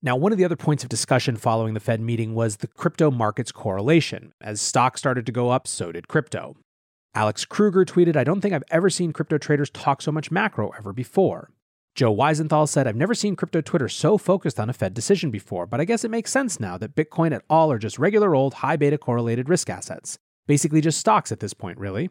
Now, 0.02 0.16
one 0.16 0.32
of 0.32 0.40
the 0.40 0.46
other 0.46 0.56
points 0.56 0.84
of 0.84 0.90
discussion 0.90 1.38
following 1.38 1.76
the 1.76 1.80
Fed 1.80 2.02
meeting 2.02 2.34
was 2.34 2.58
the 2.58 2.68
crypto 2.68 3.12
market's 3.12 3.52
correlation. 3.52 4.34
As 4.42 4.60
stocks 4.60 5.00
started 5.00 5.28
to 5.28 5.32
go 5.32 5.52
up, 5.52 5.68
so 5.68 5.92
did 5.92 6.08
crypto. 6.08 6.56
Alex 7.14 7.46
Kruger 7.46 7.86
tweeted, 7.86 8.16
I 8.16 8.24
don't 8.24 8.42
think 8.42 8.56
I've 8.56 8.64
ever 8.72 8.90
seen 8.90 9.14
crypto 9.14 9.38
traders 9.38 9.70
talk 9.70 10.02
so 10.02 10.12
much 10.12 10.32
macro 10.32 10.72
ever 10.78 10.92
before. 10.92 11.52
Joe 11.94 12.16
Weisenthal 12.16 12.70
said, 12.70 12.88
I've 12.88 12.96
never 12.96 13.14
seen 13.14 13.36
crypto 13.36 13.60
Twitter 13.60 13.90
so 13.90 14.18
focused 14.18 14.60
on 14.60 14.70
a 14.70 14.74
Fed 14.74 14.94
decision 14.94 15.30
before, 15.30 15.66
but 15.66 15.82
I 15.82 15.86
guess 15.86 16.06
it 16.06 16.12
makes 16.12 16.32
sense 16.32 16.60
now 16.60 16.78
that 16.78 16.96
Bitcoin 16.96 17.34
at 17.34 17.44
all 17.50 17.72
are 17.72 17.78
just 17.78 18.00
regular 18.00 18.34
old 18.34 18.56
high 18.56 18.78
beta 18.78 18.98
correlated 18.98 19.50
risk 19.50 19.70
assets. 19.70 20.18
Basically 20.48 20.80
just 20.80 21.00
stocks 21.00 21.32
at 21.32 21.42
this 21.42 21.54
point, 21.54 21.78
really. 21.78 22.10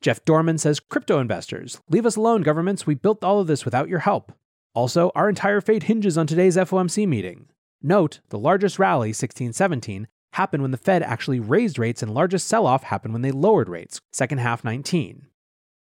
Jeff 0.00 0.24
Dorman 0.24 0.58
says, 0.58 0.78
Crypto 0.78 1.18
investors, 1.18 1.80
leave 1.90 2.06
us 2.06 2.14
alone, 2.14 2.42
governments. 2.42 2.86
We 2.86 2.94
built 2.94 3.24
all 3.24 3.40
of 3.40 3.48
this 3.48 3.64
without 3.64 3.88
your 3.88 3.98
help. 4.00 4.32
Also, 4.74 5.10
our 5.16 5.28
entire 5.28 5.60
fate 5.60 5.84
hinges 5.84 6.16
on 6.16 6.28
today's 6.28 6.56
FOMC 6.56 7.06
meeting. 7.08 7.48
Note, 7.82 8.20
the 8.28 8.38
largest 8.38 8.78
rally, 8.78 9.08
1617, 9.08 10.06
happened 10.34 10.62
when 10.62 10.70
the 10.70 10.76
Fed 10.76 11.02
actually 11.02 11.40
raised 11.40 11.78
rates, 11.78 12.02
and 12.02 12.14
largest 12.14 12.46
sell 12.46 12.66
off 12.66 12.84
happened 12.84 13.12
when 13.12 13.22
they 13.22 13.32
lowered 13.32 13.68
rates, 13.68 14.00
second 14.12 14.38
half 14.38 14.62
19. 14.62 15.26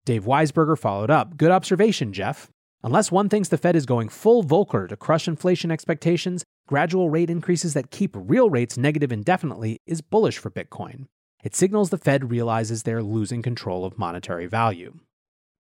Dave 0.07 0.25
Weisberger 0.25 0.79
followed 0.79 1.11
up, 1.11 1.37
Good 1.37 1.51
observation, 1.51 2.15
Jeff. 2.15 2.51
Unless 2.83 3.11
one 3.11 3.29
thinks 3.29 3.49
the 3.49 3.59
Fed 3.59 3.75
is 3.75 3.87
going 3.87 4.09
full 4.09 4.45
Volcker 4.45 4.89
to 4.89 4.97
crush 4.97 5.27
inflation 5.27 5.71
expectations, 5.71 6.45
gradual 6.69 7.11
rate 7.11 7.29
increases 7.29 7.75
that 7.75 7.91
keep 7.91 8.13
real 8.15 8.51
rates 8.51 8.79
negative 8.79 9.11
indefinitely 9.11 9.81
is 9.85 10.01
bullish 10.01 10.39
for 10.39 10.51
Bitcoin. 10.51 11.07
It 11.43 11.57
signals 11.57 11.91
the 11.91 11.99
Fed 11.99 12.31
realizes 12.31 12.83
they're 12.83 13.03
losing 13.03 13.43
control 13.43 13.85
of 13.85 13.99
monetary 13.99 14.47
value. 14.47 15.01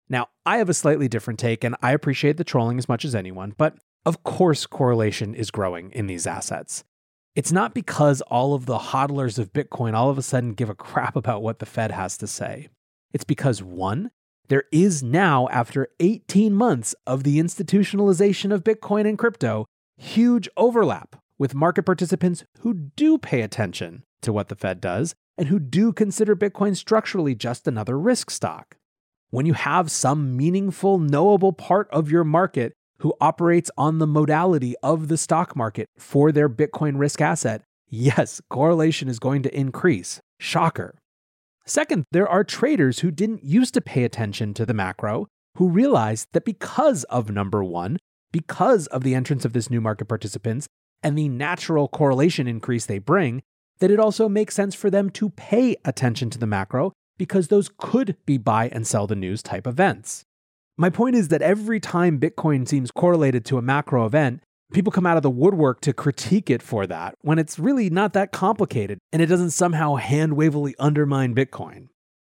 Now, 0.10 0.29
I 0.46 0.58
have 0.58 0.70
a 0.70 0.74
slightly 0.74 1.08
different 1.08 1.39
take, 1.39 1.63
and 1.63 1.75
I 1.82 1.91
appreciate 1.91 2.38
the 2.38 2.43
trolling 2.43 2.77
as 2.77 2.89
much 2.89 3.05
as 3.05 3.15
anyone, 3.15 3.53
but 3.58 3.75
of 4.05 4.24
course, 4.24 4.65
correlation 4.65 5.34
is 5.34 5.51
growing 5.51 5.91
in 5.91 6.08
these 6.08 6.27
assets. 6.27 6.84
It's 7.36 7.51
not 7.51 7.74
because 7.74 8.22
all 8.22 8.53
of 8.53 8.65
the 8.65 8.77
hodlers 8.77 9.39
of 9.39 9.53
Bitcoin 9.53 9.93
all 9.93 10.10
of 10.10 10.17
a 10.17 10.22
sudden 10.24 10.53
give 10.53 10.70
a 10.70 10.75
crap 10.75 11.15
about 11.15 11.41
what 11.41 11.60
the 11.60 11.65
Fed 11.65 11.91
has 11.91 12.17
to 12.17 12.27
say. 12.27 12.70
It's 13.12 13.24
because, 13.24 13.63
one, 13.63 14.12
there 14.50 14.63
is 14.71 15.01
now, 15.01 15.47
after 15.50 15.88
18 16.00 16.53
months 16.53 16.93
of 17.07 17.23
the 17.23 17.39
institutionalization 17.39 18.53
of 18.53 18.63
Bitcoin 18.63 19.07
and 19.07 19.17
crypto, 19.17 19.65
huge 19.97 20.50
overlap 20.57 21.15
with 21.39 21.55
market 21.55 21.83
participants 21.83 22.43
who 22.59 22.73
do 22.73 23.17
pay 23.17 23.41
attention 23.41 24.03
to 24.21 24.33
what 24.33 24.50
the 24.50 24.55
Fed 24.55 24.81
does 24.81 25.15
and 25.38 25.47
who 25.47 25.59
do 25.59 25.93
consider 25.93 26.35
Bitcoin 26.35 26.75
structurally 26.75 27.35
just 27.35 27.67
another 27.67 27.97
risk 27.97 28.29
stock. 28.29 28.75
When 29.29 29.45
you 29.45 29.53
have 29.53 29.89
some 29.89 30.38
meaningful, 30.38 31.00
knowable 31.00 31.53
part 31.53 31.89
of 31.89 32.12
your 32.12 32.23
market 32.23 32.73
who 33.00 33.15
operates 33.19 33.71
on 33.77 33.97
the 33.97 34.07
modality 34.07 34.75
of 34.83 35.07
the 35.07 35.17
stock 35.17 35.55
market 35.55 35.88
for 35.97 36.31
their 36.31 36.50
Bitcoin 36.50 37.00
risk 37.00 37.19
asset, 37.19 37.63
yes, 37.89 38.41
correlation 38.50 39.07
is 39.07 39.19
going 39.19 39.41
to 39.43 39.57
increase. 39.57 40.19
Shocker. 40.39 40.95
Second, 41.65 42.05
there 42.12 42.27
are 42.27 42.43
traders 42.43 43.00
who 43.00 43.12
didn't 43.12 43.43
used 43.43 43.74
to 43.74 43.82
pay 43.82 44.03
attention 44.03 44.53
to 44.53 44.65
the 44.65 44.74
macro 44.74 45.27
who 45.58 45.70
realized 45.70 46.27
that 46.34 46.46
because 46.46 47.03
of 47.05 47.29
number 47.29 47.63
one, 47.63 47.98
because 48.32 48.88
of 48.88 49.03
the 49.03 49.15
entrance 49.15 49.46
of 49.46 49.53
this 49.53 49.70
new 49.70 49.79
market 49.79 50.05
participants 50.05 50.67
and 51.01 51.17
the 51.17 51.29
natural 51.29 51.88
correlation 51.88 52.48
increase 52.48 52.86
they 52.86 53.00
bring, 53.00 53.41
that 53.79 53.91
it 53.91 54.00
also 54.00 54.27
makes 54.27 54.55
sense 54.55 54.75
for 54.75 54.89
them 54.89 55.10
to 55.10 55.29
pay 55.29 55.75
attention 55.86 56.29
to 56.29 56.38
the 56.38 56.48
macro 56.48 56.91
because 57.17 57.48
those 57.48 57.70
could 57.77 58.17
be 58.25 58.38
buy 58.38 58.70
and 58.70 58.88
sell 58.88 59.08
the 59.08 59.15
news 59.15 59.43
type 59.43 59.67
events. 59.67 60.24
My 60.77 60.89
point 60.89 61.15
is 61.15 61.27
that 61.27 61.41
every 61.41 61.79
time 61.79 62.20
Bitcoin 62.20 62.67
seems 62.67 62.91
correlated 62.91 63.46
to 63.46 63.58
a 63.58 63.62
macro 63.62 64.05
event, 64.05 64.41
people 64.74 64.92
come 64.92 65.06
out 65.06 65.18
of 65.18 65.24
the 65.24 65.30
woodwork 65.30 65.82
to 65.82 65.94
critique 65.94 66.50
it 66.50 66.62
for 66.62 66.86
that 66.88 67.15
when 67.22 67.39
it's 67.39 67.60
really 67.60 67.89
not 67.89 68.13
that 68.13 68.32
complicated 68.32 69.00
and 69.12 69.22
it 69.22 69.27
doesn't 69.27 69.51
somehow 69.51 69.96
hand 69.96 70.36
wavily 70.36 70.75
undermine 70.80 71.36
Bitcoin. 71.36 71.88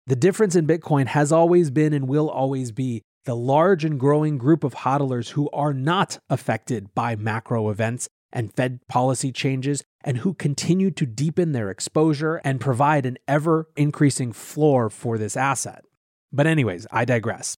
The 0.06 0.16
difference 0.16 0.56
in 0.56 0.66
Bitcoin 0.66 1.06
has 1.06 1.30
always 1.32 1.70
been 1.70 1.92
and 1.92 2.08
will 2.08 2.28
always 2.28 2.72
be 2.72 3.02
the 3.24 3.36
large 3.36 3.84
and 3.84 4.00
growing 4.00 4.36
group 4.36 4.64
of 4.64 4.74
hodlers 4.74 5.30
who 5.30 5.48
are 5.50 5.72
not 5.72 6.18
affected 6.28 6.92
by 6.94 7.14
macro 7.14 7.70
events 7.70 8.08
and 8.32 8.52
Fed 8.52 8.80
policy 8.88 9.30
changes 9.30 9.84
and 10.02 10.18
who 10.18 10.34
continue 10.34 10.90
to 10.90 11.06
deepen 11.06 11.52
their 11.52 11.70
exposure 11.70 12.40
and 12.44 12.60
provide 12.60 13.06
an 13.06 13.18
ever 13.28 13.68
increasing 13.76 14.32
floor 14.32 14.90
for 14.90 15.18
this 15.18 15.36
asset. 15.36 15.84
But, 16.32 16.46
anyways, 16.46 16.86
I 16.90 17.04
digress. 17.04 17.56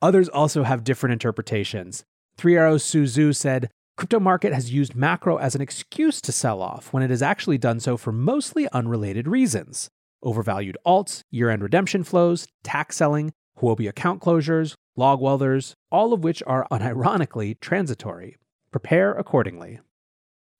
Others 0.00 0.28
also 0.30 0.62
have 0.62 0.82
different 0.82 1.12
interpretations. 1.12 2.04
Three 2.36 2.56
Arrows 2.56 2.82
Su 2.84 3.04
Zhu 3.04 3.36
said, 3.36 3.68
Crypto 3.98 4.20
market 4.20 4.52
has 4.52 4.72
used 4.72 4.94
macro 4.94 5.38
as 5.38 5.56
an 5.56 5.60
excuse 5.60 6.20
to 6.20 6.30
sell 6.30 6.62
off 6.62 6.92
when 6.92 7.02
it 7.02 7.10
has 7.10 7.20
actually 7.20 7.58
done 7.58 7.80
so 7.80 7.96
for 7.96 8.12
mostly 8.12 8.68
unrelated 8.72 9.26
reasons. 9.26 9.90
Overvalued 10.22 10.76
alts, 10.86 11.22
year 11.32 11.50
end 11.50 11.64
redemption 11.64 12.04
flows, 12.04 12.46
tax 12.62 12.94
selling, 12.94 13.32
Huobi 13.60 13.88
account 13.88 14.22
closures, 14.22 14.74
log 14.94 15.20
welders, 15.20 15.74
all 15.90 16.12
of 16.12 16.22
which 16.22 16.44
are 16.46 16.64
unironically 16.70 17.58
transitory. 17.58 18.36
Prepare 18.70 19.14
accordingly. 19.14 19.80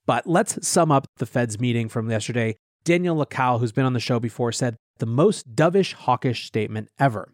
But 0.05 0.27
let's 0.27 0.67
sum 0.67 0.91
up 0.91 1.07
the 1.19 1.27
Fed's 1.27 1.61
meeting 1.61 1.89
from 1.89 2.11
yesterday. 2.11 2.57
Daniel 2.83 3.25
Lacalle, 3.25 3.61
who's 3.61 3.71
been 3.71 3.87
on 3.87 3.93
the 3.93 4.01
show 4.01 4.19
before, 4.19 4.51
said 4.51 4.77
the 4.99 5.07
most 5.07 5.55
dovish, 5.55 5.93
hawkish 5.93 6.45
statement 6.45 6.89
ever. 6.99 7.33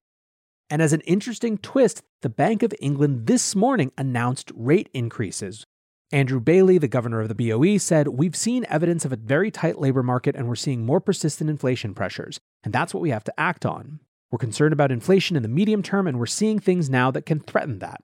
And 0.68 0.82
as 0.82 0.92
an 0.92 1.00
interesting 1.02 1.56
twist, 1.56 2.02
the 2.20 2.28
Bank 2.28 2.62
of 2.62 2.74
England 2.78 3.26
this 3.26 3.56
morning 3.56 3.90
announced 3.96 4.52
rate 4.54 4.90
increases, 4.92 5.64
Andrew 6.12 6.40
Bailey, 6.40 6.78
the 6.78 6.88
governor 6.88 7.20
of 7.20 7.28
the 7.28 7.34
BOE, 7.34 7.78
said, 7.78 8.08
We've 8.08 8.36
seen 8.36 8.66
evidence 8.68 9.04
of 9.04 9.12
a 9.12 9.16
very 9.16 9.50
tight 9.50 9.80
labor 9.80 10.02
market 10.02 10.36
and 10.36 10.46
we're 10.46 10.54
seeing 10.54 10.84
more 10.84 11.00
persistent 11.00 11.50
inflation 11.50 11.94
pressures, 11.94 12.38
and 12.62 12.72
that's 12.72 12.94
what 12.94 13.00
we 13.00 13.10
have 13.10 13.24
to 13.24 13.40
act 13.40 13.66
on. 13.66 14.00
We're 14.30 14.38
concerned 14.38 14.72
about 14.72 14.92
inflation 14.92 15.36
in 15.36 15.42
the 15.42 15.48
medium 15.48 15.82
term, 15.82 16.06
and 16.06 16.18
we're 16.18 16.26
seeing 16.26 16.58
things 16.58 16.90
now 16.90 17.10
that 17.12 17.26
can 17.26 17.40
threaten 17.40 17.78
that. 17.78 18.02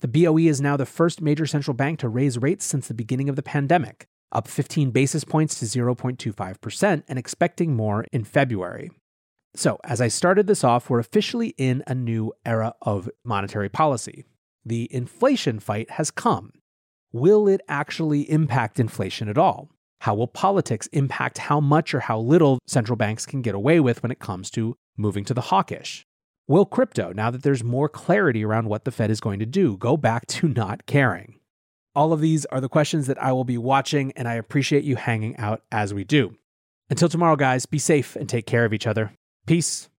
The 0.00 0.08
BOE 0.08 0.38
is 0.38 0.60
now 0.60 0.76
the 0.76 0.86
first 0.86 1.20
major 1.20 1.46
central 1.46 1.74
bank 1.74 1.98
to 2.00 2.08
raise 2.08 2.38
rates 2.38 2.64
since 2.64 2.86
the 2.86 2.94
beginning 2.94 3.28
of 3.28 3.36
the 3.36 3.42
pandemic. 3.42 4.06
up 4.32 4.48
15 4.48 4.90
basis 4.90 5.24
points 5.24 5.58
to 5.58 5.64
0.25%, 5.64 7.02
and 7.08 7.18
expecting 7.18 7.74
more 7.74 8.04
in 8.12 8.24
February. 8.24 8.90
So, 9.54 9.78
as 9.84 10.00
I 10.00 10.08
started 10.08 10.46
this 10.46 10.64
off, 10.64 10.90
we're 10.90 10.98
officially 10.98 11.54
in 11.56 11.82
a 11.86 11.94
new 11.94 12.32
era 12.44 12.74
of 12.82 13.08
monetary 13.24 13.68
policy. 13.68 14.24
The 14.64 14.92
inflation 14.92 15.60
fight 15.60 15.92
has 15.92 16.10
come. 16.10 16.52
Will 17.12 17.48
it 17.48 17.60
actually 17.68 18.30
impact 18.30 18.80
inflation 18.80 19.28
at 19.28 19.38
all? 19.38 19.70
How 20.00 20.14
will 20.14 20.26
politics 20.26 20.86
impact 20.88 21.38
how 21.38 21.60
much 21.60 21.94
or 21.94 22.00
how 22.00 22.18
little 22.18 22.58
central 22.66 22.96
banks 22.96 23.26
can 23.26 23.42
get 23.42 23.54
away 23.54 23.80
with 23.80 24.02
when 24.02 24.12
it 24.12 24.18
comes 24.18 24.50
to 24.50 24.76
moving 24.96 25.24
to 25.24 25.34
the 25.34 25.40
hawkish? 25.42 26.04
Will 26.48 26.66
crypto, 26.66 27.12
now 27.12 27.30
that 27.30 27.42
there's 27.42 27.64
more 27.64 27.88
clarity 27.88 28.44
around 28.44 28.68
what 28.68 28.84
the 28.84 28.90
Fed 28.90 29.10
is 29.10 29.20
going 29.20 29.40
to 29.40 29.46
do, 29.46 29.76
go 29.76 29.96
back 29.96 30.26
to 30.26 30.48
not 30.48 30.86
caring? 30.86 31.40
All 31.94 32.12
of 32.12 32.20
these 32.20 32.44
are 32.46 32.60
the 32.60 32.68
questions 32.68 33.06
that 33.06 33.20
I 33.22 33.32
will 33.32 33.44
be 33.44 33.58
watching, 33.58 34.12
and 34.12 34.28
I 34.28 34.34
appreciate 34.34 34.84
you 34.84 34.96
hanging 34.96 35.36
out 35.38 35.62
as 35.72 35.94
we 35.94 36.04
do. 36.04 36.36
Until 36.90 37.08
tomorrow, 37.08 37.36
guys, 37.36 37.66
be 37.66 37.78
safe 37.78 38.14
and 38.14 38.28
take 38.28 38.46
care 38.46 38.64
of 38.64 38.72
each 38.72 38.86
other. 38.86 39.12
Peace 39.46 39.88